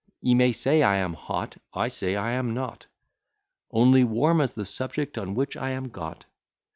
Ye 0.19 0.33
may 0.33 0.51
say, 0.51 0.81
I 0.81 0.95
am 0.95 1.13
hot; 1.13 1.57
I 1.75 1.87
say 1.87 2.15
I 2.15 2.31
am 2.31 2.55
not; 2.55 2.87
Only 3.69 4.03
warm, 4.03 4.41
as 4.41 4.53
the 4.55 4.65
subject 4.65 5.15
on 5.15 5.35
which 5.35 5.55
I 5.55 5.69
am 5.69 5.89
got. 5.89 6.25